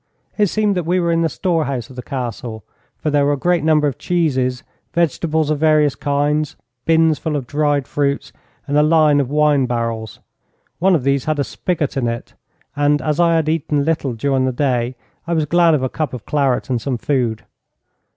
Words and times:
It 0.35 0.47
seemed 0.47 0.75
that 0.77 0.85
we 0.87 0.99
were 0.99 1.11
in 1.11 1.21
the 1.21 1.29
storehouse 1.29 1.91
of 1.91 1.95
the 1.95 2.01
Castle, 2.01 2.63
for 2.97 3.11
there 3.11 3.23
were 3.23 3.33
a 3.33 3.37
great 3.37 3.63
number 3.63 3.87
of 3.87 3.99
cheeses, 3.99 4.63
vegetables 4.93 5.51
of 5.51 5.59
various 5.59 5.93
kinds, 5.93 6.55
bins 6.85 7.19
full 7.19 7.35
of 7.35 7.45
dried 7.45 7.87
fruits, 7.87 8.33
and 8.65 8.75
a 8.79 8.81
line 8.81 9.19
of 9.19 9.29
wine 9.29 9.67
barrels. 9.67 10.19
One 10.79 10.95
of 10.95 11.03
these 11.03 11.25
had 11.25 11.37
a 11.37 11.43
spigot 11.43 11.97
in 11.97 12.07
it, 12.07 12.33
and 12.75 12.99
as 12.99 13.19
I 13.19 13.35
had 13.35 13.47
eaten 13.47 13.85
little 13.85 14.13
during 14.13 14.45
the 14.45 14.51
day, 14.51 14.95
I 15.27 15.33
was 15.35 15.45
glad 15.45 15.75
of 15.75 15.83
a 15.83 15.87
cup 15.89 16.15
of 16.15 16.25
claret 16.25 16.67
and 16.67 16.81
some 16.81 16.97
food. 16.97 17.43